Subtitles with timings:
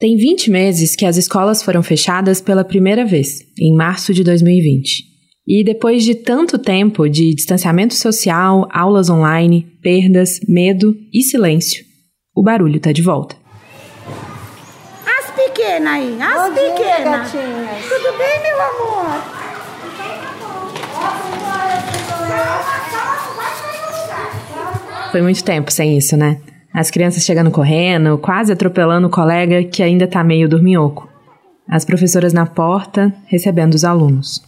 [0.00, 5.04] Tem 20 meses que as escolas foram fechadas pela primeira vez, em março de 2020.
[5.46, 11.84] E depois de tanto tempo de distanciamento social, aulas online, perdas, medo e silêncio,
[12.34, 13.36] o barulho está de volta.
[15.04, 17.30] As pequenas aí, as pequenas.
[17.30, 19.40] Tudo bem, meu amor?
[25.12, 26.40] Foi muito tempo sem isso, né?
[26.72, 31.08] As crianças chegando correndo, quase atropelando o colega que ainda tá meio dorminhoco.
[31.68, 34.42] As professoras na porta, recebendo os alunos.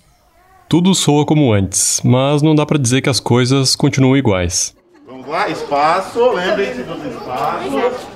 [0.68, 4.74] Tudo soa como antes, mas não dá para dizer que as coisas continuam iguais.
[5.06, 8.08] Vamos lá, espaço, lembrem-se dos espaços.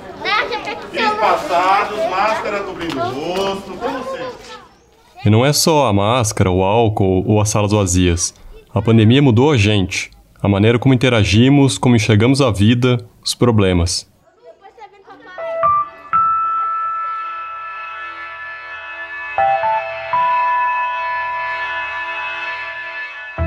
[0.93, 4.57] Espaçados, máscara cobrindo o rosto, como sempre.
[5.25, 8.33] E não é só a máscara, o álcool ou as salas vazias.
[8.73, 14.07] A pandemia mudou a gente, a maneira como interagimos, como enxergamos a vida, os problemas.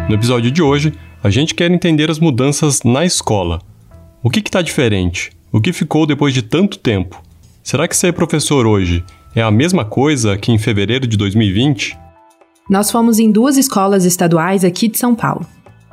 [0.08, 3.60] No episódio de hoje, a gente quer entender as mudanças na escola.
[4.22, 5.30] O que está diferente?
[5.52, 7.22] O que ficou depois de tanto tempo?
[7.62, 9.04] Será que ser professor hoje
[9.36, 11.96] é a mesma coisa que em fevereiro de 2020?
[12.68, 15.46] Nós fomos em duas escolas estaduais aqui de São Paulo.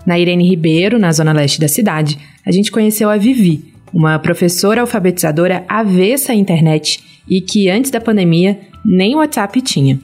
[0.07, 4.79] Na Irene Ribeiro, na zona leste da cidade, a gente conheceu a Vivi, uma professora
[4.79, 9.99] alfabetizadora avessa à internet e que antes da pandemia nem WhatsApp tinha.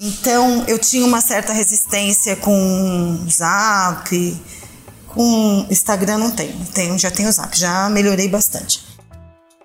[0.00, 4.08] Então eu tinha uma certa resistência com Zap,
[5.08, 8.80] com Instagram não tenho, tenho já tenho Zap, já melhorei bastante.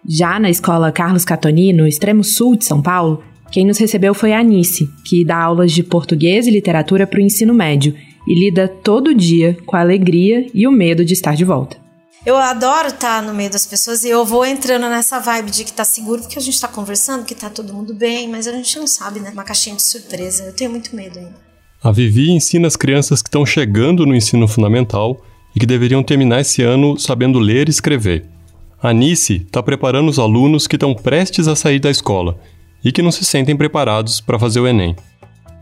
[0.05, 4.33] Já na escola Carlos Catoni, no extremo sul de São Paulo, quem nos recebeu foi
[4.33, 7.95] a Anice, que dá aulas de português e literatura para o ensino médio
[8.27, 11.77] e lida todo dia com a alegria e o medo de estar de volta.
[12.25, 15.71] Eu adoro estar no meio das pessoas e eu vou entrando nessa vibe de que
[15.71, 18.79] tá seguro, porque a gente tá conversando, que tá todo mundo bem, mas a gente
[18.79, 19.29] não sabe, né?
[19.31, 20.43] Uma caixinha de surpresa.
[20.43, 21.35] Eu tenho muito medo ainda.
[21.83, 25.23] A Vivi ensina as crianças que estão chegando no ensino fundamental
[25.55, 28.25] e que deveriam terminar esse ano sabendo ler e escrever.
[28.81, 32.39] A Nice está preparando os alunos que estão prestes a sair da escola
[32.83, 34.95] e que não se sentem preparados para fazer o Enem.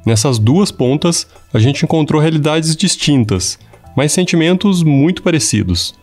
[0.06, 3.58] Nessas duas pontas, a gente encontrou realidades distintas,
[3.96, 5.96] mas sentimentos muito parecidos.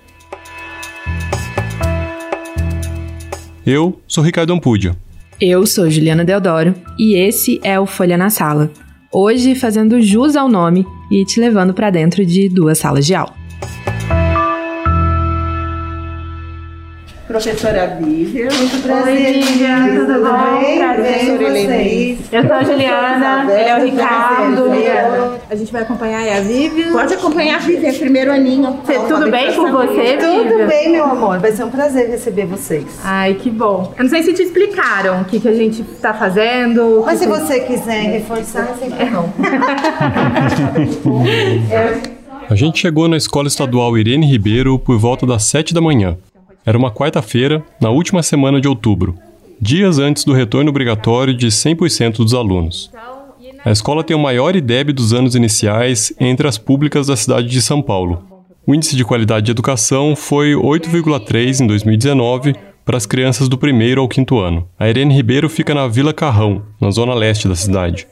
[3.67, 4.97] Eu sou Ricardo Ampudia.
[5.39, 8.71] Eu sou Juliana Deodoro e esse é o Folha na Sala.
[9.13, 13.40] Hoje fazendo jus ao nome e te levando para dentro de duas salas de aula.
[17.31, 18.49] Professora Bívia.
[18.53, 19.77] Muito prazer, Oi, Bívia.
[19.87, 20.59] Tudo, tudo bom?
[20.61, 20.79] Bem?
[20.79, 21.39] Prazer.
[21.39, 22.19] Bem, vocês.
[22.33, 25.41] Eu sou a Juliana, ele é o Ricardo.
[25.49, 26.91] A gente vai acompanhar a Vivian.
[26.93, 28.81] Pode acompanhar a Vivian, primeiro aninho.
[28.85, 30.67] Cê, tudo bem com você, Tudo Vivian?
[30.67, 31.39] bem, meu amor.
[31.39, 32.85] Vai ser um prazer receber vocês.
[33.05, 33.95] Ai, que bom.
[33.97, 37.05] Eu não sei se te explicaram o que, que a gente tá fazendo.
[37.07, 39.33] Mas se que- você quiser reforçar, sempre não.
[42.51, 46.17] A gente chegou na escola estadual Irene Ribeiro por volta das 7 da manhã.
[46.65, 49.17] Era uma quarta-feira, na última semana de outubro,
[49.61, 52.91] dias antes do retorno obrigatório de 100% dos alunos.
[53.65, 57.61] A escola tem o maior IDEB dos anos iniciais entre as públicas da cidade de
[57.61, 58.25] São Paulo.
[58.67, 62.55] O índice de qualidade de educação foi 8,3 em 2019
[62.85, 64.69] para as crianças do primeiro ao quinto ano.
[64.79, 68.07] A Irene Ribeiro fica na Vila Carrão, na zona leste da cidade.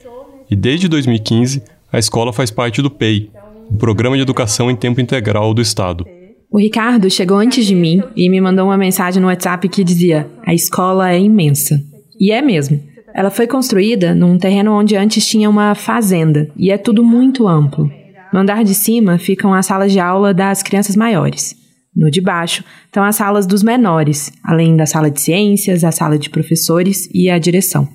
[0.49, 3.29] E desde 2015, a escola faz parte do PEI,
[3.69, 6.05] o Programa de Educação em Tempo Integral do Estado.
[6.51, 10.27] O Ricardo chegou antes de mim e me mandou uma mensagem no WhatsApp que dizia:
[10.43, 11.79] A escola é imensa.
[12.19, 12.81] E é mesmo.
[13.13, 17.89] Ela foi construída num terreno onde antes tinha uma fazenda e é tudo muito amplo.
[18.33, 21.55] No andar de cima ficam as salas de aula das crianças maiores.
[21.95, 26.17] No de baixo estão as salas dos menores, além da sala de ciências, a sala
[26.17, 27.87] de professores e a direção.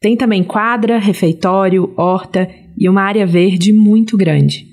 [0.00, 4.69] Tem também quadra, refeitório, horta e uma área verde muito grande.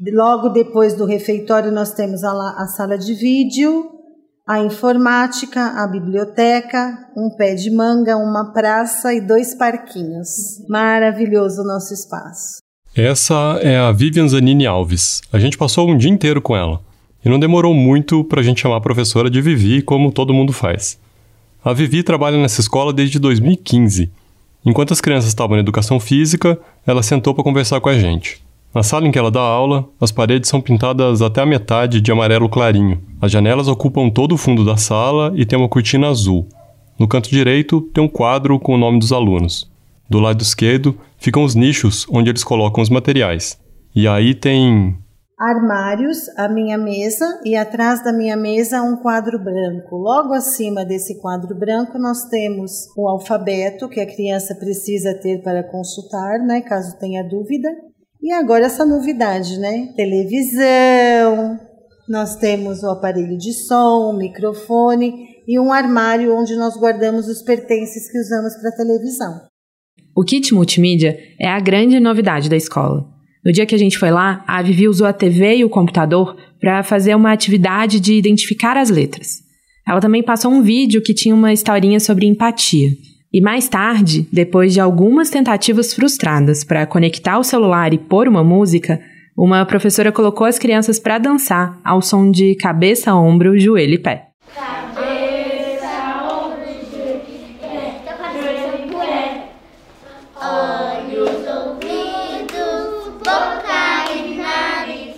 [0.00, 3.90] Logo depois do refeitório, nós temos a, a sala de vídeo,
[4.46, 10.28] a informática, a biblioteca, um pé de manga, uma praça e dois parquinhos.
[10.68, 12.58] Maravilhoso o nosso espaço.
[12.96, 15.22] Essa é a Vivian Zanini Alves.
[15.32, 16.80] A gente passou um dia inteiro com ela.
[17.24, 20.52] E não demorou muito para a gente chamar a professora de Vivi, como todo mundo
[20.52, 20.98] faz.
[21.64, 24.12] A Vivi trabalha nessa escola desde 2015.
[24.66, 28.43] Enquanto as crianças estavam na educação física, ela sentou para conversar com a gente.
[28.74, 32.10] Na sala em que ela dá aula, as paredes são pintadas até a metade de
[32.10, 33.00] amarelo clarinho.
[33.22, 36.48] As janelas ocupam todo o fundo da sala e tem uma cortina azul.
[36.98, 39.70] No canto direito tem um quadro com o nome dos alunos.
[40.10, 43.56] Do lado esquerdo ficam os nichos onde eles colocam os materiais.
[43.94, 44.96] E aí tem
[45.38, 49.96] armários, a minha mesa e atrás da minha mesa um quadro branco.
[49.96, 55.62] Logo acima desse quadro branco nós temos o alfabeto que a criança precisa ter para
[55.62, 57.68] consultar, né, caso tenha dúvida.
[58.24, 59.92] E agora essa novidade, né?
[59.94, 61.60] Televisão,
[62.08, 65.12] nós temos o aparelho de som, o microfone
[65.46, 69.42] e um armário onde nós guardamos os pertences que usamos para televisão.
[70.16, 73.04] O kit multimídia é a grande novidade da escola.
[73.44, 76.34] No dia que a gente foi lá, a Vivi usou a TV e o computador
[76.58, 79.42] para fazer uma atividade de identificar as letras.
[79.86, 82.88] Ela também passou um vídeo que tinha uma historinha sobre empatia.
[83.34, 88.44] E mais tarde, depois de algumas tentativas frustradas para conectar o celular e pôr uma
[88.44, 89.00] música,
[89.36, 94.28] uma professora colocou as crianças para dançar ao som de cabeça, ombro, joelho e pé.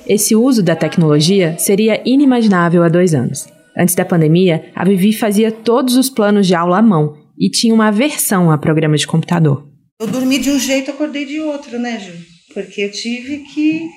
[0.06, 3.46] Esse uso da tecnologia seria inimaginável há dois anos.
[3.76, 7.74] Antes da pandemia, a Vivi fazia todos os planos de aula à mão e tinha
[7.74, 9.68] uma aversão a programa de computador.
[10.00, 12.12] Eu dormi de um jeito, acordei de outro, né, Ju?
[12.52, 13.88] Porque eu tive que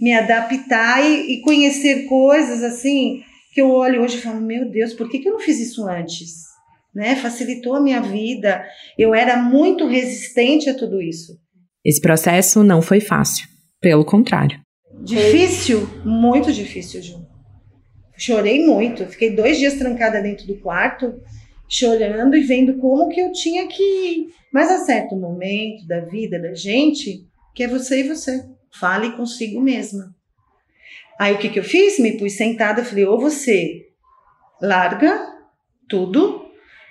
[0.00, 3.22] me adaptar e, e conhecer coisas assim
[3.52, 5.86] que eu olho hoje e falo, meu Deus, por que, que eu não fiz isso
[5.88, 6.44] antes?
[6.94, 7.16] Né?
[7.16, 8.64] Facilitou a minha vida.
[8.98, 11.38] Eu era muito resistente a tudo isso.
[11.84, 13.46] Esse processo não foi fácil.
[13.80, 14.60] Pelo contrário.
[15.02, 17.26] Difícil, muito difícil, Ju.
[18.18, 19.06] Chorei muito.
[19.06, 21.14] Fiquei dois dias trancada dentro do quarto,
[21.68, 24.28] chorando e vendo como que eu tinha que.
[24.52, 28.44] Mas a certo momento da vida da gente, que é você e você.
[28.78, 30.14] Fale consigo mesma.
[31.18, 31.98] Aí o que, que eu fiz?
[31.98, 33.86] Me pus sentada, falei, ou você
[34.60, 35.34] larga
[35.88, 36.44] tudo,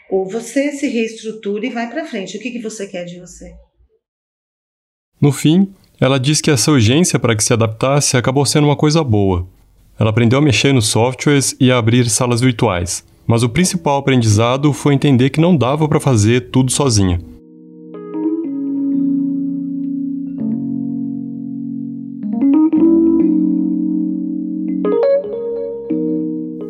[0.09, 2.37] ou você se reestrutura e vai para frente.
[2.37, 3.53] O que, que você quer de você?
[5.21, 9.03] No fim, ela diz que essa urgência para que se adaptasse acabou sendo uma coisa
[9.03, 9.47] boa.
[9.99, 14.71] Ela aprendeu a mexer nos softwares e a abrir salas virtuais, mas o principal aprendizado
[14.73, 17.19] foi entender que não dava para fazer tudo sozinha.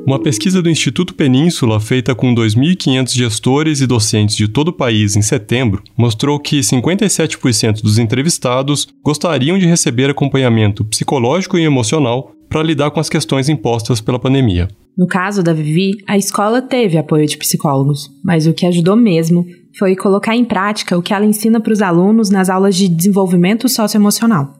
[0.06, 5.16] Uma pesquisa do Instituto Península, feita com 2.500 gestores e docentes de todo o país
[5.16, 12.64] em setembro, mostrou que 57% dos entrevistados gostariam de receber acompanhamento psicológico e emocional para
[12.64, 14.68] lidar com as questões impostas pela pandemia.
[14.98, 19.46] No caso da Vivi, a escola teve apoio de psicólogos, mas o que ajudou mesmo
[19.78, 23.68] foi colocar em prática o que ela ensina para os alunos nas aulas de desenvolvimento
[23.68, 24.54] socioemocional.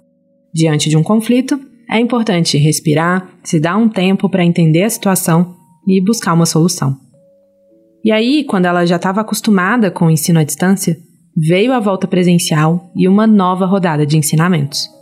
[0.54, 1.60] Diante de um conflito,
[1.90, 5.56] é importante respirar, se dar um tempo para entender a situação
[5.88, 6.98] e buscar uma solução.
[8.04, 10.98] E aí, quando ela já estava acostumada com o ensino à distância,
[11.36, 14.95] veio a volta presencial e uma nova rodada de ensinamentos.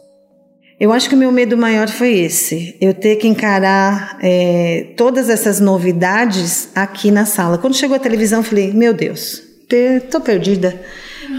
[0.79, 5.29] Eu acho que o meu medo maior foi esse, eu ter que encarar é, todas
[5.29, 7.57] essas novidades aqui na sala.
[7.57, 10.79] Quando chegou a televisão, eu falei: Meu Deus, estou perdida.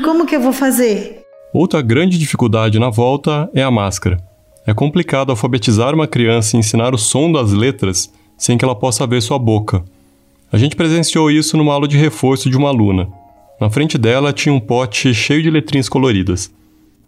[0.04, 1.22] Como que eu vou fazer?
[1.52, 4.18] Outra grande dificuldade na volta é a máscara.
[4.66, 9.06] É complicado alfabetizar uma criança e ensinar o som das letras sem que ela possa
[9.06, 9.84] ver sua boca.
[10.50, 13.08] A gente presenciou isso numa aula de reforço de uma aluna.
[13.60, 16.50] Na frente dela tinha um pote cheio de letrinhas coloridas.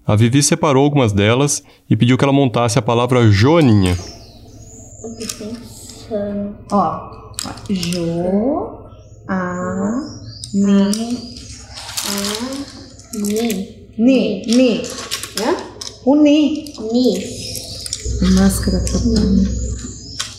[0.07, 3.97] A Vivi separou algumas delas e pediu que ela montasse a palavra Joaninha.
[6.71, 7.33] Ó,
[7.69, 8.87] Jo,
[9.29, 10.01] A,
[10.55, 11.29] Ni,
[12.07, 13.77] A, Ni.
[13.99, 14.83] Ni, Ni.
[15.41, 15.57] Hã?
[16.05, 16.73] O Ni.
[16.93, 17.19] Ni.
[18.23, 19.67] A máscara atrapalha.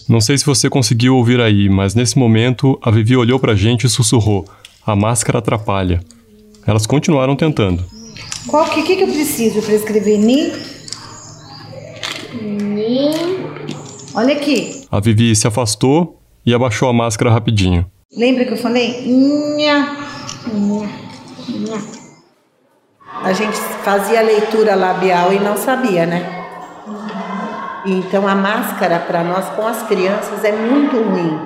[0.08, 3.86] Não sei se você conseguiu ouvir aí, mas nesse momento a Vivi olhou pra gente
[3.86, 4.46] e sussurrou:
[4.86, 6.00] A máscara atrapalha.
[6.66, 7.97] Elas continuaram tentando.
[8.48, 10.54] Qual que, que, que eu preciso para escrever Ni?
[12.42, 13.12] Ni.
[14.16, 14.86] Olha aqui.
[14.90, 17.86] A Vivi se afastou e abaixou a máscara rapidinho.
[18.16, 19.06] Lembra que eu falei?
[19.06, 19.98] Nha.
[20.54, 20.90] Nha.
[21.50, 21.98] Nha.
[23.24, 26.38] A gente fazia leitura labial e não sabia, né?
[27.86, 31.40] Então a máscara para nós com as crianças é muito ruim,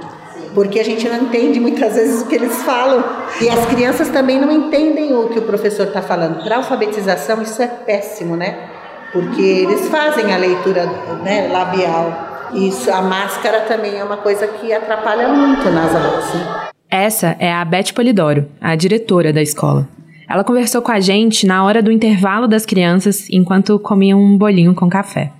[0.53, 3.03] porque a gente não entende muitas vezes o que eles falam
[3.41, 6.43] e as crianças também não entendem o que o professor está falando.
[6.43, 8.69] Para alfabetização isso é péssimo, né?
[9.11, 10.85] Porque eles fazem a leitura
[11.23, 12.49] né, labial.
[12.53, 16.33] Isso, a máscara também é uma coisa que atrapalha muito nas aulas.
[16.33, 16.69] Né?
[16.89, 19.87] Essa é a Beth Polidoro, a diretora da escola.
[20.29, 24.73] Ela conversou com a gente na hora do intervalo das crianças enquanto comiam um bolinho
[24.73, 25.31] com café.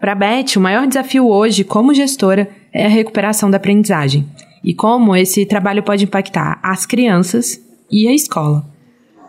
[0.00, 4.26] Para Beth, o maior desafio hoje, como gestora, é a recuperação da aprendizagem
[4.62, 7.60] e como esse trabalho pode impactar as crianças
[7.90, 8.64] e a escola.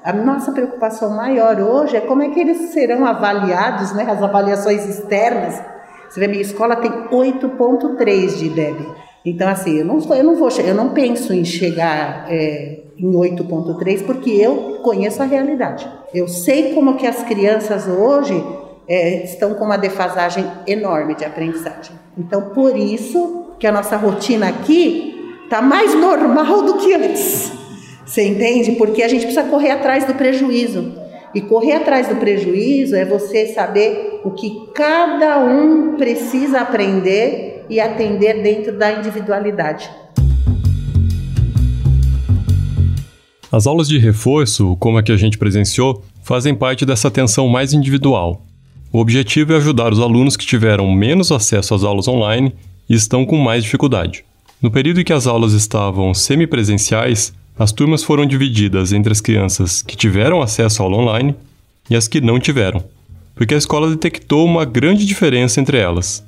[0.03, 4.87] A nossa preocupação maior hoje é como é que eles serão avaliados, né, as avaliações
[4.87, 5.61] externas,
[6.09, 8.87] Você vê, minha escola tem 8,3 de IDEB.
[9.23, 14.05] Então, assim, eu não, eu não vou, eu não penso em chegar é, em 8,3
[14.05, 15.87] porque eu conheço a realidade.
[16.13, 18.43] Eu sei como que as crianças hoje
[18.89, 21.95] é, estão com uma defasagem enorme de aprendizagem.
[22.17, 27.51] Então, por isso que a nossa rotina aqui está mais normal do que antes.
[28.03, 28.71] Você entende?
[28.71, 30.93] Porque a gente precisa correr atrás do prejuízo.
[31.35, 37.79] E correr atrás do prejuízo é você saber o que cada um precisa aprender e
[37.79, 39.87] atender dentro da individualidade.
[43.51, 47.73] As aulas de reforço, como a que a gente presenciou, fazem parte dessa atenção mais
[47.73, 48.48] individual.
[48.91, 52.53] O objetivo é ajudar os alunos que tiveram menos acesso às aulas online
[52.89, 54.25] e estão com mais dificuldade.
[54.59, 59.83] No período em que as aulas estavam semipresenciais, as turmas foram divididas entre as crianças
[59.83, 61.35] que tiveram acesso à aula online
[61.87, 62.83] e as que não tiveram,
[63.35, 66.23] porque a escola detectou uma grande diferença entre elas.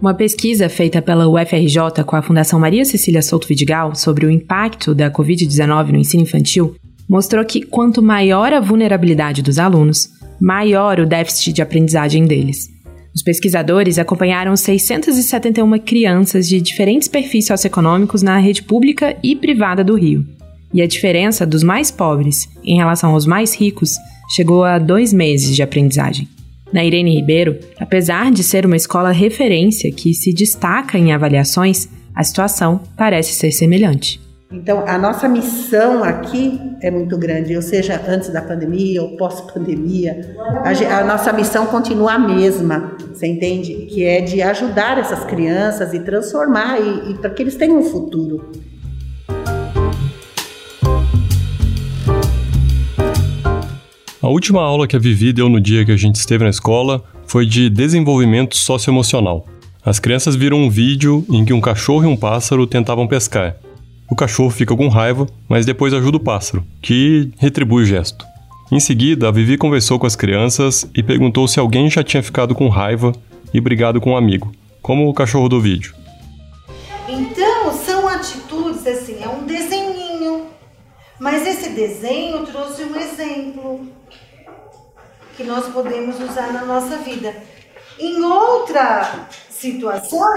[0.00, 4.92] Uma pesquisa feita pela UFRJ com a Fundação Maria Cecília Souto Vidigal sobre o impacto
[4.92, 6.74] da Covid-19 no ensino infantil
[7.08, 10.10] mostrou que quanto maior a vulnerabilidade dos alunos,
[10.42, 12.68] maior o déficit de aprendizagem deles.
[13.14, 19.94] Os pesquisadores acompanharam 671 crianças de diferentes perfis socioeconômicos na rede pública e privada do
[19.94, 20.26] Rio
[20.72, 23.96] e a diferença dos mais pobres em relação aos mais ricos
[24.34, 26.28] chegou a dois meses de aprendizagem.
[26.72, 32.24] Na Irene Ribeiro, apesar de ser uma escola referência que se destaca em avaliações, a
[32.24, 34.21] situação parece ser semelhante.
[34.52, 40.36] Então, a nossa missão aqui é muito grande, ou seja, antes da pandemia ou pós-pandemia,
[40.62, 43.86] a, a, nossa missão continua a mesma, você entende?
[43.86, 47.82] Que é de ajudar essas crianças e transformar e, e para que eles tenham um
[47.82, 48.52] futuro.
[54.20, 57.02] A última aula que a Vivi deu no dia que a gente esteve na escola
[57.26, 59.46] foi de desenvolvimento socioemocional.
[59.84, 63.56] As crianças viram um vídeo em que um cachorro e um pássaro tentavam pescar.
[64.12, 68.26] O cachorro fica com raiva, mas depois ajuda o pássaro, que retribui o gesto.
[68.70, 72.54] Em seguida, a Vivi conversou com as crianças e perguntou se alguém já tinha ficado
[72.54, 73.12] com raiva
[73.54, 74.52] e brigado com um amigo,
[74.82, 75.94] como o cachorro do vídeo.
[77.08, 80.48] Então, são atitudes assim, é um desenhinho.
[81.18, 83.86] Mas esse desenho trouxe um exemplo
[85.38, 87.34] que nós podemos usar na nossa vida.
[87.98, 89.26] Em outra
[89.62, 90.34] situação,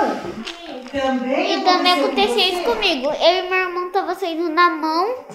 [0.92, 1.60] também.
[1.60, 3.08] E também aconteceu isso comigo.
[3.08, 5.26] Eu e meu irmão tava saindo na mão.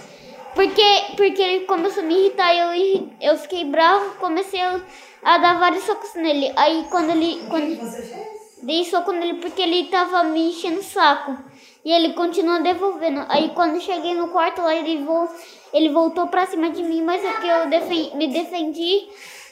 [0.55, 0.83] Porque,
[1.17, 4.81] porque ele começou a me irritar eu, eu fiquei bravo, comecei a,
[5.23, 6.53] a dar vários socos nele.
[6.57, 7.41] Aí quando ele.
[7.49, 8.41] Quando, você fez?
[8.63, 11.37] Dei soco nele porque ele tava me enchendo o saco.
[11.85, 13.25] E ele continua devolvendo.
[13.29, 15.29] Aí quando cheguei no quarto lá, ele, vo,
[15.73, 19.09] ele voltou pra cima de mim, mas é que eu defen, me defendi.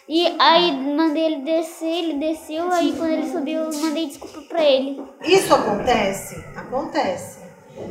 [0.08, 4.64] E aí mandei ele descer, ele desceu, aí quando ele subiu, eu mandei desculpa pra
[4.64, 5.02] ele.
[5.22, 6.42] Isso acontece?
[6.56, 7.40] Acontece.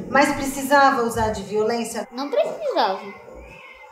[0.10, 2.08] Mas precisava usar de violência?
[2.12, 3.02] Não precisava.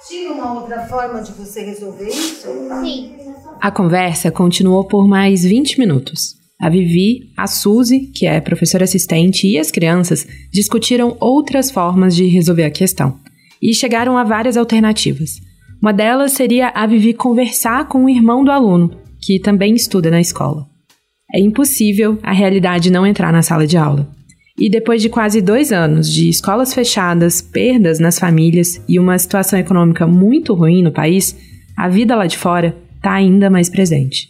[0.08, 2.48] Tinha uma outra forma de você resolver isso?
[2.82, 3.16] Sim.
[3.62, 6.36] A conversa continuou por mais 20 minutos.
[6.60, 12.26] A Vivi, a Suzy, que é professora assistente, e as crianças discutiram outras formas de
[12.28, 13.20] resolver a questão
[13.62, 15.42] e chegaram a várias alternativas.
[15.86, 18.90] Uma delas seria a Vivi conversar com o irmão do aluno,
[19.22, 20.66] que também estuda na escola.
[21.32, 24.10] É impossível a realidade não entrar na sala de aula.
[24.58, 29.60] E depois de quase dois anos de escolas fechadas, perdas nas famílias e uma situação
[29.60, 31.36] econômica muito ruim no país,
[31.78, 34.30] a vida lá de fora está ainda mais presente.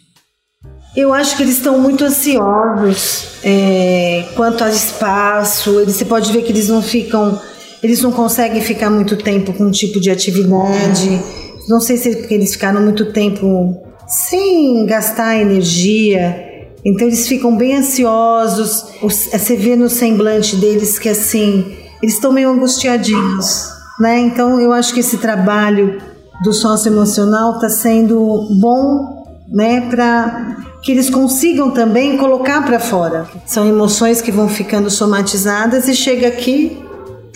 [0.94, 5.80] Eu acho que eles estão muito ansiosos é, quanto ao espaço.
[5.80, 7.40] Eles, você pode ver que eles não ficam,
[7.82, 11.45] eles não conseguem ficar muito tempo com um tipo de atividade.
[11.68, 16.44] Não sei se é porque eles ficaram muito tempo sem gastar energia.
[16.84, 18.84] Então eles ficam bem ansiosos.
[19.02, 23.68] Você vê no semblante deles que assim, eles estão meio angustiadinhos,
[23.98, 24.20] né?
[24.20, 26.00] Então eu acho que esse trabalho
[26.44, 33.26] do sócio emocional está sendo bom, né, para que eles consigam também colocar para fora.
[33.46, 36.78] São emoções que vão ficando somatizadas e chega aqui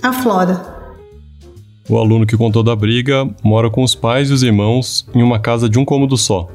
[0.03, 0.80] aflora.
[1.91, 5.41] O aluno que contou da briga mora com os pais e os irmãos em uma
[5.41, 6.47] casa de um cômodo só.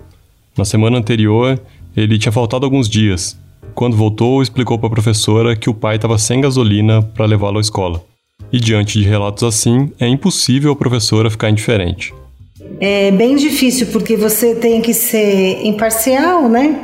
[0.58, 1.60] Na semana anterior,
[1.94, 3.38] ele tinha faltado alguns dias.
[3.74, 7.62] Quando voltou, explicou para a professora que o pai estava sem gasolina para levá-lo à
[7.62, 8.02] escola.
[8.50, 12.14] E diante de relatos assim, é impossível a professora ficar indiferente.
[12.80, 16.80] É bem difícil porque você tem que ser imparcial, né?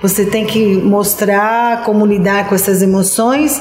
[0.00, 3.60] Você tem que mostrar como lidar com essas emoções,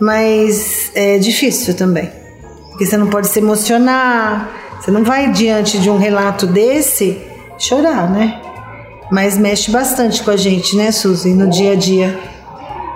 [0.00, 2.21] mas é difícil também.
[2.72, 4.50] Porque você não pode se emocionar,
[4.80, 7.20] você não vai diante de um relato desse
[7.58, 8.40] chorar, né?
[9.12, 12.18] Mas mexe bastante com a gente, né, Suzy, no dia a dia.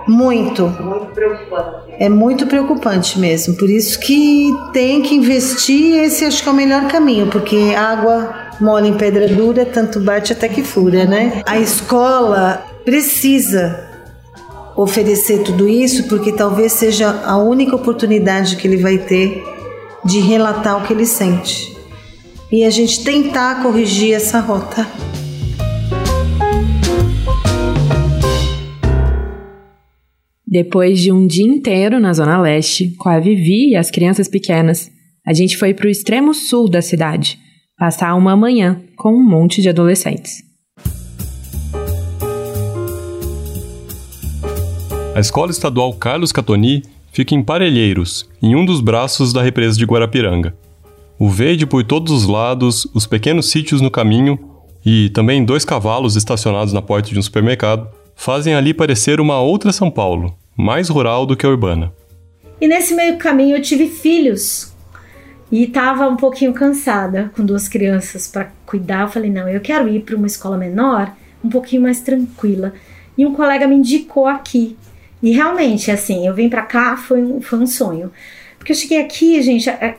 [0.09, 0.67] Muito.
[0.67, 1.95] Muito preocupante.
[1.99, 3.55] É muito preocupante mesmo.
[3.55, 5.97] Por isso que tem que investir.
[6.05, 10.33] Esse acho que é o melhor caminho, porque água mole em pedra dura, tanto bate
[10.33, 11.43] até que fura, né?
[11.45, 13.85] A escola precisa
[14.77, 19.43] oferecer tudo isso, porque talvez seja a única oportunidade que ele vai ter
[20.07, 21.77] de relatar o que ele sente.
[22.51, 24.87] E a gente tentar corrigir essa rota.
[30.47, 34.89] Depois de um dia inteiro na Zona Leste, com a Vivi e as crianças pequenas,
[35.27, 37.39] a gente foi para o extremo sul da cidade,
[37.77, 40.45] passar uma manhã com um monte de adolescentes.
[45.15, 46.85] A Escola Estadual Carlos Catoni
[47.17, 50.55] fica em Parelheiros, em um dos braços da represa de Guarapiranga.
[51.19, 54.39] O verde por todos os lados, os pequenos sítios no caminho
[54.85, 59.73] e também dois cavalos estacionados na porta de um supermercado fazem ali parecer uma outra
[59.73, 61.91] São Paulo, mais rural do que urbana.
[62.61, 64.75] E nesse meio caminho eu tive filhos
[65.51, 69.05] e estava um pouquinho cansada com duas crianças para cuidar.
[69.05, 71.11] Eu falei: não, eu quero ir para uma escola menor,
[71.43, 72.75] um pouquinho mais tranquila.
[73.17, 74.77] E um colega me indicou aqui.
[75.27, 78.13] E realmente, assim, eu vim para cá, foi um, foi um sonho.
[78.57, 79.97] Porque eu cheguei aqui, gente, é,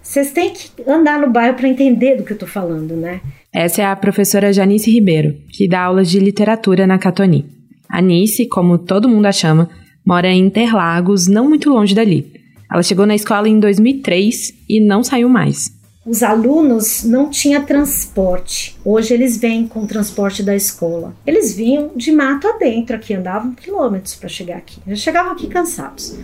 [0.00, 3.20] vocês têm que andar no bairro para entender do que eu estou falando, né?
[3.52, 7.46] Essa é a professora Janice Ribeiro, que dá aulas de literatura na Catoni.
[7.90, 9.68] A Nice, como todo mundo a chama,
[10.06, 12.32] mora em Interlagos, não muito longe dali.
[12.72, 15.68] Ela chegou na escola em 2003 e não saiu mais.
[16.06, 18.78] Os alunos não tinham transporte.
[18.84, 21.14] Hoje eles vêm com o transporte da escola.
[21.26, 24.80] Eles vinham de mato adentro aqui, andavam quilômetros para chegar aqui.
[24.86, 26.16] Já chegavam aqui cansados.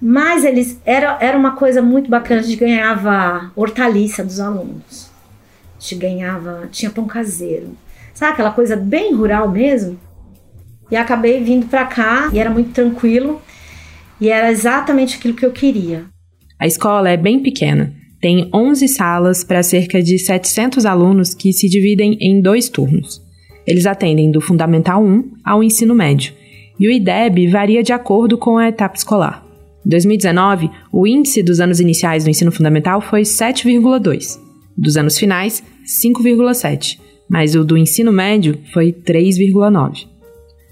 [0.00, 5.10] Mas eles era, era uma coisa muito bacana, a gente ganhava hortaliça dos alunos.
[5.76, 7.76] A gente ganhava, tinha pão caseiro.
[8.14, 9.98] Sabe aquela coisa bem rural mesmo?
[10.90, 13.40] E acabei vindo para cá e era muito tranquilo.
[14.20, 16.04] E era exatamente aquilo que eu queria.
[16.58, 17.92] A escola é bem pequena.
[18.20, 23.22] Tem 11 salas para cerca de 700 alunos que se dividem em dois turnos.
[23.66, 26.32] Eles atendem do Fundamental 1 ao ensino médio.
[26.78, 29.44] E o IDEB varia de acordo com a etapa escolar.
[29.84, 34.38] Em 2019, o índice dos anos iniciais do ensino fundamental foi 7,2,
[34.76, 40.06] dos anos finais, 5,7, mas o do ensino médio foi 3,9.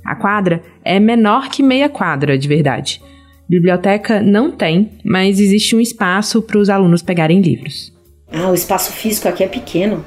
[0.05, 3.01] A quadra é menor que meia quadra, de verdade.
[3.49, 7.93] Biblioteca não tem, mas existe um espaço para os alunos pegarem livros.
[8.33, 10.05] Ah, o espaço físico aqui é pequeno,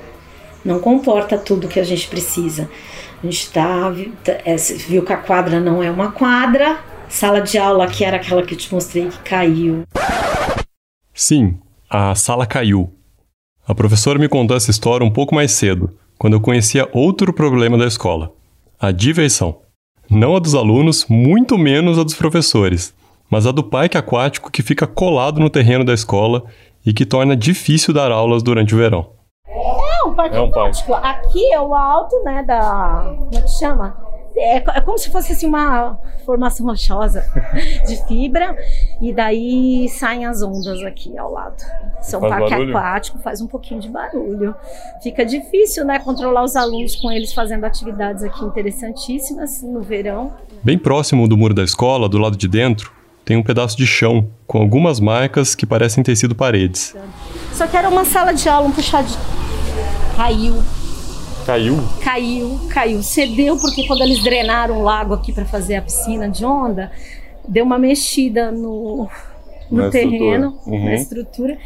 [0.66, 2.70] não comporta tudo que a gente precisa.
[3.24, 3.94] A gente tá,
[4.44, 8.44] é, viu que a quadra não é uma quadra, sala de aula que era aquela
[8.44, 9.84] que eu te mostrei que caiu.
[11.14, 11.58] Sim,
[11.90, 12.94] a sala caiu.
[13.68, 17.78] A professora me contou essa história um pouco mais cedo, quando eu conhecia outro problema
[17.78, 18.32] da escola:
[18.80, 19.60] a diversão.
[20.10, 22.94] Não a dos alunos, muito menos a dos professores,
[23.30, 26.44] mas a do parque aquático que fica colado no terreno da escola
[26.86, 29.12] e que torna difícil dar aulas durante o verão.
[29.48, 30.92] É um parque é um aquático.
[30.92, 31.28] Parque.
[31.28, 33.16] Aqui é o alto, né, da...
[33.18, 34.08] como é que chama?
[34.40, 37.26] É, é como se fosse assim, uma formação rochosa
[37.88, 38.56] de fibra
[39.02, 41.58] e daí saem as ondas aqui ao lado.
[42.02, 42.78] São faz parque barulho?
[42.78, 44.54] aquático, faz um pouquinho de barulho.
[45.02, 50.32] Fica difícil, né, controlar os alunos com eles fazendo atividades aqui interessantíssimas no verão.
[50.64, 52.92] Bem próximo do muro da escola, do lado de dentro,
[53.28, 56.96] tem um pedaço de chão com algumas marcas que parecem ter sido paredes.
[57.52, 59.20] Só que era uma sala de aula, um puxadinho.
[60.16, 60.64] Caiu
[61.46, 61.78] Caiu?
[62.02, 63.04] Caiu, caiu.
[63.04, 66.90] Cedeu porque quando eles drenaram o lago aqui para fazer a piscina de onda,
[67.46, 69.10] deu uma mexida no,
[69.72, 70.78] no na terreno, estrutura.
[70.78, 70.86] Uhum.
[70.86, 71.58] na estrutura.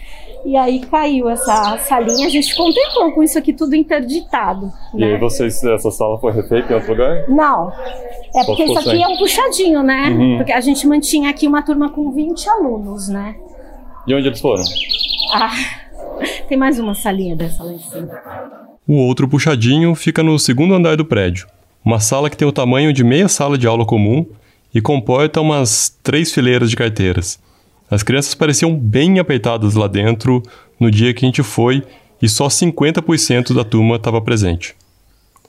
[0.43, 2.25] E aí caiu essa salinha.
[2.25, 4.71] A gente contemplou com isso aqui tudo interditado.
[4.93, 5.13] E né?
[5.13, 7.29] aí vocês, essa sala foi refeita em outro lugar?
[7.29, 7.71] Não.
[8.33, 9.03] É Só porque isso aqui sem.
[9.03, 10.09] é um puxadinho, né?
[10.09, 10.37] Uhum.
[10.37, 13.35] Porque a gente mantinha aqui uma turma com 20 alunos, né?
[14.07, 14.63] E onde eles foram?
[15.33, 15.51] Ah,
[16.49, 18.09] tem mais uma salinha dessa lá em cima.
[18.87, 21.47] O outro puxadinho fica no segundo andar do prédio,
[21.85, 24.25] uma sala que tem o tamanho de meia sala de aula comum
[24.73, 27.39] e comporta umas três fileiras de carteiras.
[27.91, 30.41] As crianças pareciam bem apertadas lá dentro
[30.79, 31.83] no dia que a gente foi
[32.21, 34.73] e só 50% da turma estava presente.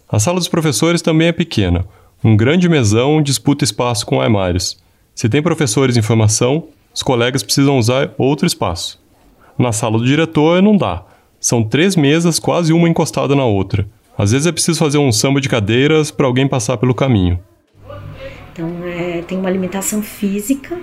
[0.09, 1.87] A sala dos professores também é pequena.
[2.25, 4.77] Um grande mesão disputa espaço com armários.
[5.15, 9.01] Se tem professores em formação, os colegas precisam usar outro espaço.
[9.57, 11.05] Na sala do diretor não dá.
[11.39, 13.87] São três mesas, quase uma encostada na outra.
[14.19, 17.39] Às vezes é preciso fazer um samba de cadeiras para alguém passar pelo caminho.
[18.53, 20.79] Então, é, tem uma alimentação física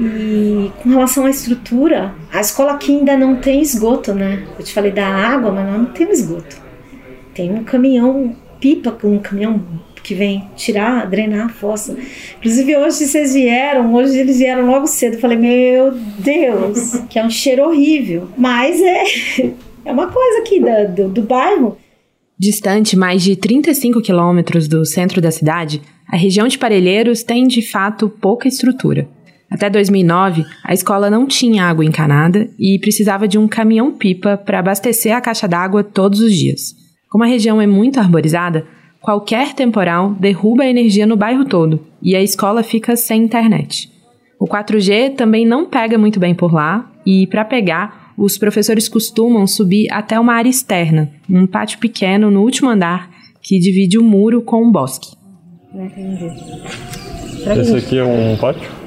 [0.00, 4.46] e com relação à estrutura, a escola aqui ainda não tem esgoto, né?
[4.58, 6.60] Eu te falei da água, mas não temos esgoto.
[7.34, 9.62] Tem um caminhão pipa, um caminhão
[10.02, 11.96] que vem tirar, drenar a fossa.
[12.38, 15.14] Inclusive hoje vocês vieram, hoje eles vieram logo cedo.
[15.14, 18.28] Eu falei, meu Deus, que é um cheiro horrível.
[18.36, 19.04] Mas é,
[19.84, 20.60] é uma coisa aqui
[20.94, 21.76] do, do bairro.
[22.38, 27.62] Distante mais de 35 quilômetros do centro da cidade, a região de Parelheiros tem de
[27.62, 29.08] fato pouca estrutura.
[29.52, 35.14] Até 2009, a escola não tinha água encanada e precisava de um caminhão-pipa para abastecer
[35.14, 36.74] a caixa d'água todos os dias.
[37.10, 38.66] Como a região é muito arborizada,
[38.98, 43.92] qualquer temporal derruba a energia no bairro todo e a escola fica sem internet.
[44.40, 49.46] O 4G também não pega muito bem por lá e, para pegar, os professores costumam
[49.46, 53.10] subir até uma área externa, um pátio pequeno no último andar
[53.42, 55.14] que divide o muro com um bosque.
[57.60, 58.81] Esse aqui é um pátio?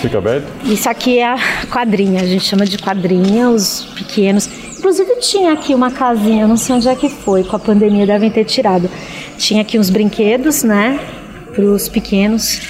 [0.00, 0.46] Fica aberto?
[0.64, 1.38] Isso aqui é a
[1.70, 4.48] quadrinha, a gente chama de quadrinha, os pequenos.
[4.78, 8.30] Inclusive tinha aqui uma casinha, não sei onde é que foi, com a pandemia devem
[8.30, 8.88] ter tirado.
[9.36, 11.00] Tinha aqui uns brinquedos, né,
[11.52, 12.60] para os pequenos.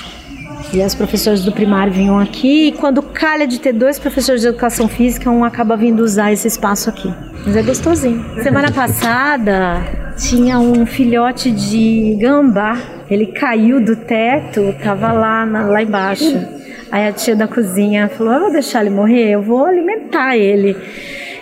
[0.72, 4.48] E as professores do primário vinham aqui e quando calha de ter dois professores de
[4.48, 7.12] educação física, um acaba vindo usar esse espaço aqui.
[7.46, 8.42] Mas é gostosinho.
[8.42, 9.82] Semana passada
[10.18, 12.78] tinha um filhote de gambá.
[13.08, 16.57] Ele caiu do teto, tava lá, na, lá embaixo.
[16.90, 20.76] Aí a tia da cozinha falou: Eu vou deixar ele morrer, eu vou alimentar ele.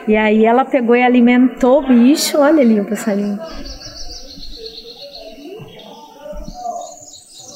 [0.08, 2.38] E aí ela pegou e alimentou o bicho.
[2.38, 3.38] Olha ali o passarinho.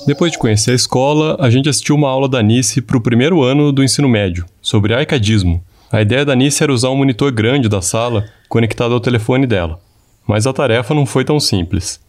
[0.06, 3.42] Depois de conhecer a escola, a gente assistiu uma aula da Anice para o primeiro
[3.42, 5.62] ano do ensino médio, sobre arcadismo.
[5.92, 9.78] A ideia da Anice era usar um monitor grande da sala conectado ao telefone dela.
[10.26, 12.00] Mas a tarefa não foi tão simples.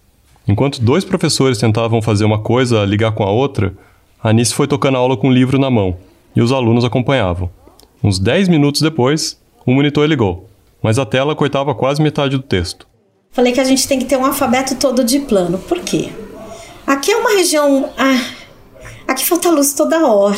[0.48, 3.74] Enquanto dois professores tentavam fazer uma coisa ligar com a outra,
[4.24, 5.98] Anice foi tocando a aula com o livro na mão
[6.36, 7.50] e os alunos acompanhavam.
[8.04, 10.48] Uns 10 minutos depois, o monitor ligou,
[10.82, 12.88] mas a tela cortava quase metade do texto.
[13.32, 15.58] Falei que a gente tem que ter um alfabeto todo de plano.
[15.58, 16.12] Por quê?
[16.86, 17.90] Aqui é uma região.
[17.98, 18.22] Ah,
[19.08, 20.38] aqui falta luz toda hora.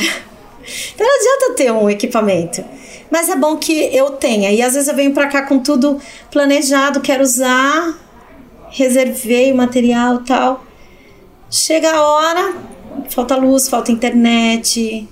[0.95, 2.63] Então não adianta ter um equipamento.
[3.11, 4.49] Mas é bom que eu tenha.
[4.51, 5.99] E às vezes eu venho para cá com tudo
[6.31, 7.97] planejado, quero usar,
[8.69, 10.63] reservei o material tal.
[11.49, 12.55] Chega a hora,
[13.09, 15.07] falta luz, falta internet,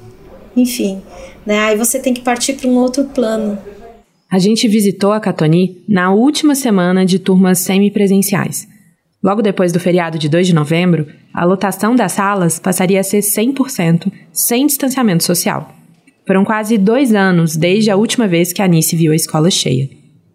[0.56, 1.02] enfim.
[1.46, 1.60] Né?
[1.60, 3.58] Aí você tem que partir para um outro plano.
[4.30, 8.68] A gente visitou a Catoni na última semana de turmas semipresenciais.
[9.22, 13.20] Logo depois do feriado de 2 de novembro, a lotação das salas passaria a ser
[13.20, 15.76] 100% sem distanciamento social.
[16.26, 19.90] Foram quase dois anos desde a última vez que a Anice viu a escola cheia.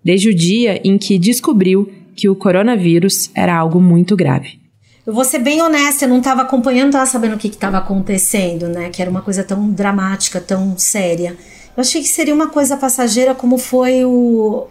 [0.05, 4.59] Desde o dia em que descobriu que o coronavírus era algo muito grave.
[5.07, 7.79] Eu vou ser bem honesta, eu não estava acompanhando, não estava sabendo o que estava
[7.79, 8.90] acontecendo, né?
[8.90, 11.37] Que era uma coisa tão dramática, tão séria.
[11.77, 14.66] Eu achei que seria uma coisa passageira como foi o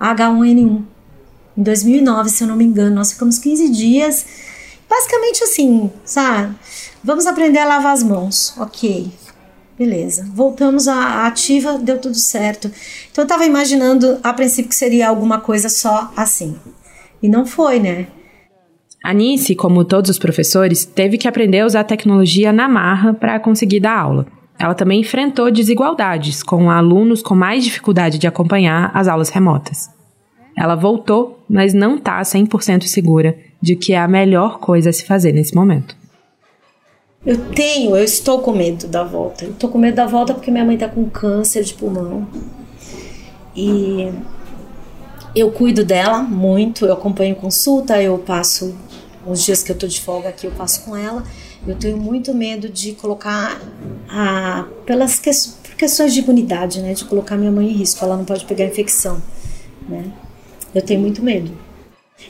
[0.00, 0.84] H1N1.
[1.56, 4.24] Em 2009, se eu não me engano, nós ficamos 15 dias,
[4.88, 6.54] basicamente assim, sabe?
[7.02, 9.10] Vamos aprender a lavar as mãos, ok.
[9.76, 10.24] Beleza.
[10.32, 12.70] Voltamos à ativa, deu tudo certo.
[13.10, 16.56] Então eu estava imaginando a princípio que seria alguma coisa só assim.
[17.20, 18.06] E não foi, né?
[19.02, 23.40] Anice, como todos os professores, teve que aprender a usar a tecnologia na marra para
[23.40, 24.26] conseguir dar aula.
[24.58, 29.88] Ela também enfrentou desigualdades, com alunos com mais dificuldade de acompanhar as aulas remotas.
[30.56, 35.06] Ela voltou, mas não está 100% segura de que é a melhor coisa a se
[35.06, 35.96] fazer nesse momento.
[37.24, 39.44] Eu tenho, eu estou com medo da volta.
[39.46, 42.26] Eu estou com medo da volta porque minha mãe está com câncer de pulmão.
[43.56, 44.10] E
[45.34, 48.74] eu cuido dela muito, eu acompanho consulta, eu passo
[49.26, 51.22] os dias que eu tô de folga aqui eu passo com ela.
[51.66, 53.60] Eu tenho muito medo de colocar
[54.08, 55.30] a pelas que,
[55.62, 58.64] por questões de imunidade, né, de colocar minha mãe em risco, ela não pode pegar
[58.64, 59.22] infecção,
[59.88, 60.04] né?
[60.74, 61.50] Eu tenho muito medo.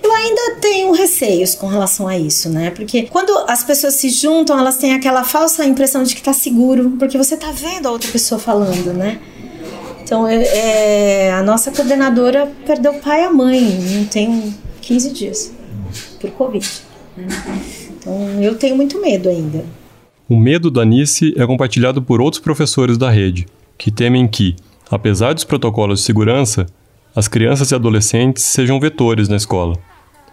[0.03, 2.71] Eu ainda tenho receios com relação a isso, né?
[2.71, 6.97] Porque quando as pessoas se juntam, elas têm aquela falsa impressão de que tá seguro,
[6.99, 9.21] porque você tá vendo a outra pessoa falando, né?
[10.03, 10.43] Então, é,
[11.27, 15.60] é a nossa coordenadora perdeu o pai e a mãe, não tem 15 dias
[16.21, 16.69] por Covid.
[17.17, 19.65] Então eu tenho muito medo ainda.
[20.29, 24.55] O medo da Nice é compartilhado por outros professores da rede, que temem que,
[24.91, 26.67] apesar dos protocolos de segurança,
[27.15, 29.77] as crianças e adolescentes sejam vetores na escola.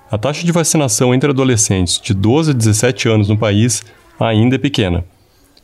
[0.10, 3.84] A taxa de vacinação entre adolescentes de 12 a 17 anos no país
[4.20, 5.04] ainda é pequena.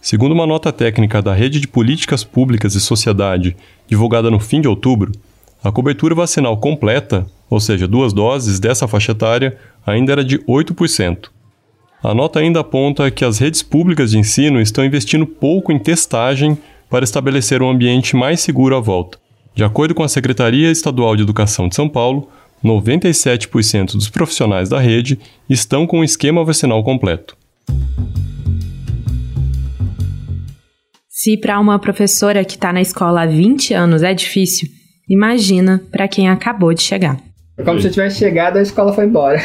[0.01, 3.55] Segundo uma nota técnica da Rede de Políticas Públicas e Sociedade,
[3.87, 5.13] divulgada no fim de outubro,
[5.63, 11.29] a cobertura vacinal completa, ou seja, duas doses dessa faixa etária, ainda era de 8%.
[12.01, 16.57] A nota ainda aponta que as redes públicas de ensino estão investindo pouco em testagem
[16.89, 19.19] para estabelecer um ambiente mais seguro à volta.
[19.53, 22.27] De acordo com a Secretaria Estadual de Educação de São Paulo,
[22.65, 27.37] 97% dos profissionais da rede estão com o esquema vacinal completo.
[31.07, 34.69] Se para uma professora que está na escola há 20 anos é difícil,
[35.07, 37.32] imagina para quem acabou de chegar.
[37.55, 39.39] É como se eu tivesse chegado, a escola foi embora.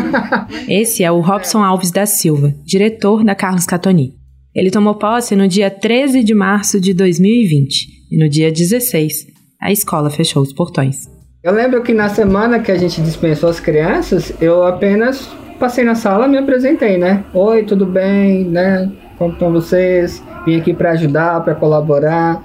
[0.66, 4.14] Esse é o Robson Alves da Silva, diretor da Carlos Catoni.
[4.54, 9.26] Ele tomou posse no dia 13 de março de 2020 e no dia 16
[9.60, 11.06] a escola fechou os portões.
[11.42, 15.94] Eu lembro que na semana que a gente dispensou as crianças, eu apenas passei na
[15.94, 17.22] sala, me apresentei, né?
[17.34, 18.90] Oi, tudo bem, né?
[19.18, 20.22] Como estão vocês?
[20.46, 22.42] Vim aqui para ajudar, para colaborar.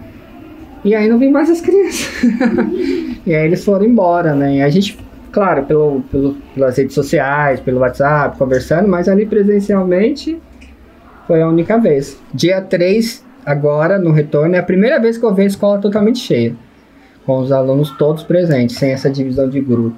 [0.87, 2.23] E aí não vim mais as crianças.
[3.27, 4.55] e aí eles foram embora, né?
[4.55, 4.97] E a gente,
[5.33, 10.39] claro, pelo, pelo, pelas redes sociais, pelo WhatsApp, conversando, mas ali presencialmente
[11.27, 12.17] foi a única vez.
[12.33, 16.19] Dia 3, agora, no retorno, é a primeira vez que eu vejo a escola totalmente
[16.19, 16.55] cheia.
[17.25, 19.97] Com os alunos todos presentes, sem essa divisão de grupo.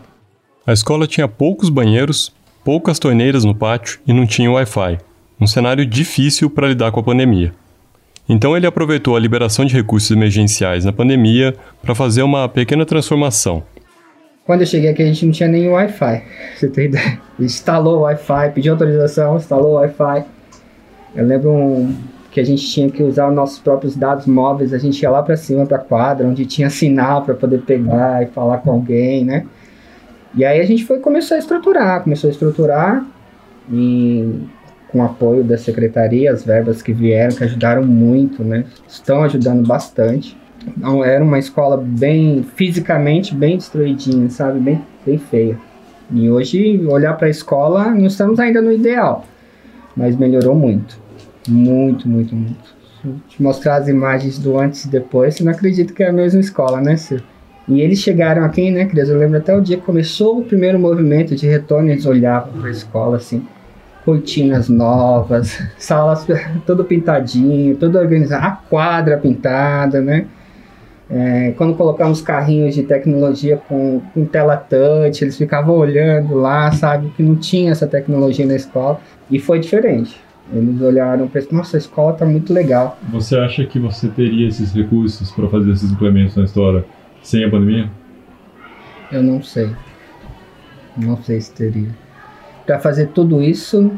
[0.66, 2.34] A escola tinha poucos banheiros,
[2.66, 4.98] poucas torneiras no pátio e não tinha Wi-Fi.
[5.40, 7.54] Um cenário difícil para lidar com a pandemia.
[8.30, 13.64] Então ele aproveitou a liberação de recursos emergenciais na pandemia para fazer uma pequena transformação.
[14.46, 16.24] Quando eu cheguei aqui, a gente não tinha nem Wi-Fi.
[16.56, 17.20] Você tem ideia?
[17.40, 20.26] Instalou Wi-Fi, pediu autorização, instalou Wi-Fi.
[21.16, 21.96] Eu lembro um,
[22.32, 24.74] que a gente tinha que usar os nossos próprios dados móveis.
[24.74, 28.28] A gente ia lá para cima, para quadra, onde tinha sinal para poder pegar e
[28.28, 29.46] falar com alguém, né?
[30.36, 33.04] E aí a gente foi começou a estruturar, começou a estruturar
[33.72, 34.48] e
[34.92, 38.66] com apoio da secretaria, as verbas que vieram, que ajudaram muito, né?
[38.88, 40.36] Estão ajudando bastante.
[40.68, 44.60] Então, era uma escola bem, fisicamente, bem destruidinha, sabe?
[44.60, 45.58] Bem, bem feia.
[46.12, 49.26] E hoje, olhar para a escola, não estamos ainda no ideal,
[49.96, 51.00] mas melhorou muito.
[51.48, 52.80] Muito, muito, muito.
[53.30, 56.40] Te mostrar as imagens do antes e depois, você não acredita que é a mesma
[56.40, 57.24] escola, né, Ciro?
[57.68, 59.12] E eles chegaram aqui, né, criança?
[59.12, 62.68] Eu lembro até o dia que começou o primeiro movimento de retorno, eles olhavam para
[62.68, 63.46] a escola assim
[64.10, 66.26] cortinas novas, salas
[66.66, 70.26] todo pintadinho, tudo organizado, a quadra pintada, né?
[71.12, 77.12] É, quando colocamos carrinhos de tecnologia com, com tela touch, eles ficavam olhando lá, sabe,
[77.16, 80.20] que não tinha essa tecnologia na escola e foi diferente.
[80.52, 82.98] Eles olharam e pensaram, nossa, a escola está muito legal.
[83.12, 86.84] Você acha que você teria esses recursos para fazer esses implementos na história
[87.22, 87.90] sem a pandemia?
[89.12, 89.70] Eu não sei.
[90.98, 91.90] Não sei se teria
[92.70, 93.92] para fazer tudo isso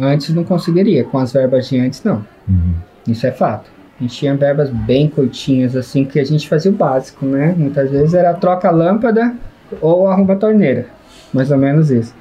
[0.00, 2.24] antes não conseguiria, com as verbas de antes não.
[2.48, 2.74] Uhum.
[3.06, 3.70] Isso é fato.
[3.96, 7.54] A gente tinha verbas bem curtinhas, assim, que a gente fazia o básico, né?
[7.56, 9.34] Muitas vezes era troca a lâmpada
[9.80, 10.86] ou arruma a torneira.
[11.32, 12.12] Mais ou menos isso.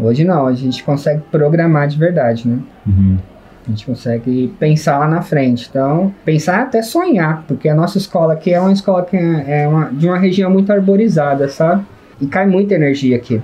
[0.00, 2.60] Hoje não, a gente consegue programar de verdade, né?
[2.86, 3.18] Uhum.
[3.66, 5.66] A gente consegue pensar lá na frente.
[5.68, 9.86] Então, pensar até sonhar, porque a nossa escola aqui é uma escola que é uma,
[9.86, 11.84] de uma região muito arborizada, sabe?
[12.20, 13.42] E cai muita energia aqui.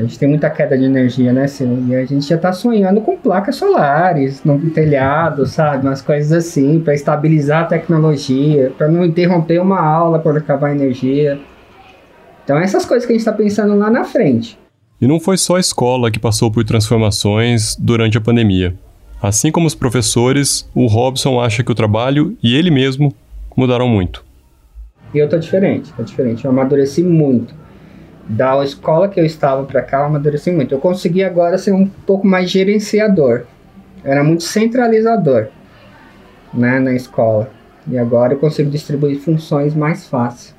[0.00, 1.68] A gente tem muita queda de energia, né, Sil?
[1.86, 5.86] E a gente já está sonhando com placas solares no telhado, sabe?
[5.86, 10.74] Umas coisas assim, para estabilizar a tecnologia, para não interromper uma aula quando acabar a
[10.74, 11.38] energia.
[12.42, 14.58] Então, essas coisas que a gente está pensando lá na frente.
[14.98, 18.74] E não foi só a escola que passou por transformações durante a pandemia.
[19.20, 23.14] Assim como os professores, o Robson acha que o trabalho e ele mesmo
[23.54, 24.24] mudaram muito.
[25.12, 26.46] E eu tô diferente, tô diferente.
[26.46, 27.59] Eu amadureci muito
[28.30, 30.72] da escola que eu estava para cá, eu amadureci muito.
[30.72, 33.42] Eu consegui agora ser um pouco mais gerenciador.
[34.04, 35.48] era muito centralizador
[36.54, 37.50] né, na escola.
[37.88, 40.54] E agora eu consigo distribuir funções mais fácil.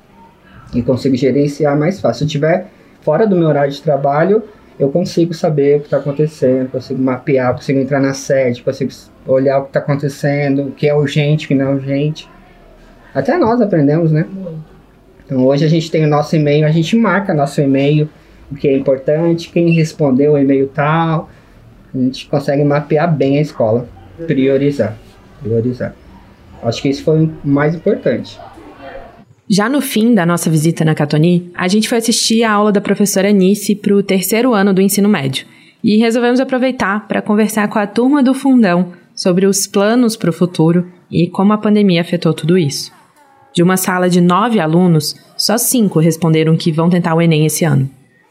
[0.74, 2.18] E consigo gerenciar mais fácil.
[2.18, 2.66] Se eu estiver
[3.00, 4.42] fora do meu horário de trabalho,
[4.78, 8.90] eu consigo saber o que está acontecendo, consigo mapear, consigo entrar na sede, consigo
[9.26, 12.28] olhar o que está acontecendo, o que é urgente, o que não é urgente.
[13.14, 14.26] Até nós aprendemos, né?
[15.32, 18.06] Então hoje a gente tem o nosso e-mail, a gente marca nosso e-mail,
[18.50, 21.30] o que é importante, quem respondeu o e-mail tal.
[21.94, 23.88] A gente consegue mapear bem a escola,
[24.26, 24.94] priorizar,
[25.42, 25.94] priorizar.
[26.62, 28.38] Acho que isso foi o mais importante.
[29.48, 32.80] Já no fim da nossa visita na Catoni, a gente foi assistir a aula da
[32.82, 35.46] professora Anice para o terceiro ano do ensino médio.
[35.82, 40.32] E resolvemos aproveitar para conversar com a turma do Fundão sobre os planos para o
[40.32, 42.92] futuro e como a pandemia afetou tudo isso.
[43.52, 47.64] De uma sala de nove alunos, só cinco responderam que vão tentar o Enem esse
[47.64, 47.88] ano.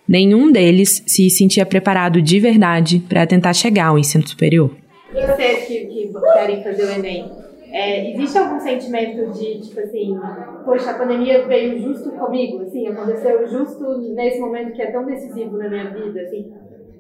[0.08, 4.72] Nenhum deles se sentia preparado de verdade para tentar chegar ao ensino superior.
[5.14, 7.32] E vocês que, que querem fazer o Enem,
[7.72, 10.18] é, existe algum sentimento de, tipo assim,
[10.66, 15.58] poxa, a pandemia veio justo comigo, assim, aconteceu justo nesse momento que é tão decisivo
[15.58, 16.52] na minha vida, assim?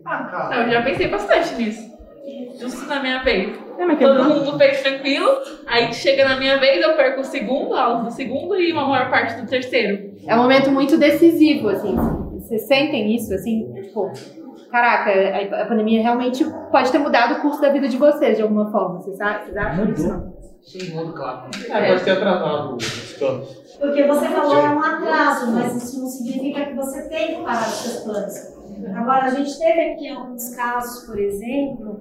[0.05, 2.00] Ah, cara, eu já pensei bastante nisso
[2.59, 3.57] justo na minha vez.
[3.77, 5.27] É, Todo mundo fez tranquilo,
[5.65, 9.09] aí chega na minha vez, eu perco o segundo, aulas do segundo e uma maior
[9.09, 10.11] parte do terceiro.
[10.25, 11.95] É um momento muito decisivo, assim.
[12.35, 13.71] Vocês sentem isso, assim?
[13.81, 14.11] Tipo,
[14.69, 18.43] caraca, a, a pandemia realmente pode ter mudado o curso da vida de vocês de
[18.43, 18.99] alguma forma.
[18.99, 20.41] Vocês, vocês acham isso?
[20.61, 21.49] Sim, mundo claro.
[21.69, 23.49] É, pode ter atrasado os planos.
[23.79, 27.67] Porque você falou é um atraso, mas isso não significa que você tem que parar
[27.67, 28.33] os seus planos.
[28.95, 31.99] Agora, a gente teve aqui alguns casos, por exemplo,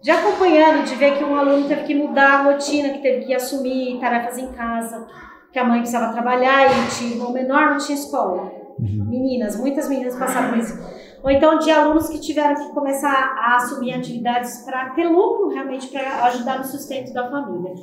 [0.00, 3.34] de acompanhando, de ver que um aluno teve que mudar a rotina, que teve que
[3.34, 5.06] assumir tarefas em casa,
[5.52, 8.52] que a mãe precisava trabalhar e tinha, o menor não tinha escola.
[8.78, 10.78] Meninas, muitas meninas passaram por isso.
[11.22, 15.88] Ou então de alunos que tiveram que começar a assumir atividades para ter lucro realmente
[15.88, 17.74] para ajudar no sustento da família.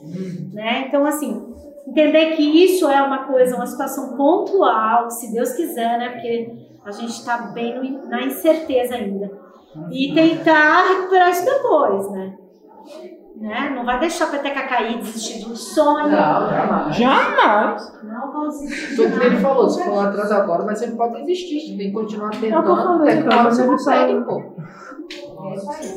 [0.54, 0.86] Né?
[0.88, 1.54] Então, assim,
[1.88, 6.10] entender que isso é uma coisa, uma situação pontual, se Deus quiser, né?
[6.10, 9.32] Porque a gente está bem no- na incerteza ainda.
[9.92, 12.34] E tentar recuperar isso depois, né?
[13.38, 13.74] né?
[13.76, 16.08] Não vai deixar a peteca cair, desistir do sonho.
[16.10, 16.96] Não, jamais.
[16.96, 17.94] Jamais.
[18.04, 18.96] Não vão desistir.
[18.96, 21.78] Foi o que ele falou, se for atrás agora, mas você não pode desistir, você
[21.78, 24.54] tem que continuar É tentando, até que você consegue, pô.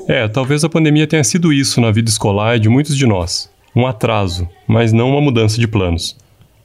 [0.08, 3.50] É, talvez a pandemia tenha sido isso na vida escolar de muitos de nós.
[3.74, 6.16] Um atraso, mas não uma mudança de planos.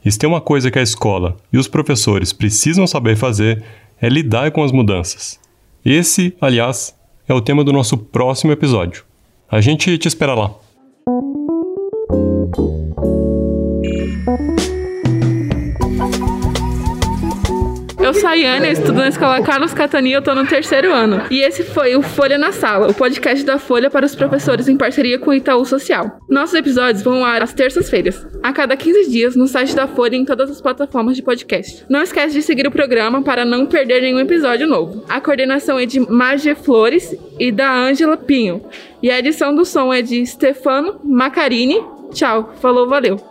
[0.04, 3.64] E se tem uma coisa que a escola e os professores precisam saber fazer
[4.02, 5.40] é lidar com as mudanças.
[5.86, 6.96] Esse, aliás,
[7.28, 9.04] é o tema do nosso próximo episódio.
[9.50, 10.54] A gente te espera lá.
[18.14, 21.24] Sou a Iane, eu estudo na escola Carlos Catani, eu tô no terceiro ano.
[21.30, 24.76] E esse foi o Folha na Sala, o podcast da Folha para os professores em
[24.76, 26.20] parceria com o Itaú Social.
[26.30, 30.16] Nossos episódios vão ao ar às terças-feiras, a cada 15 dias, no site da Folha
[30.16, 31.86] e em todas as plataformas de podcast.
[31.90, 35.06] Não esquece de seguir o programa para não perder nenhum episódio novo.
[35.08, 38.62] A coordenação é de Magia Flores e da Ângela Pinho.
[39.02, 41.82] E a edição do som é de Stefano Macarini.
[42.12, 43.31] Tchau, falou, valeu.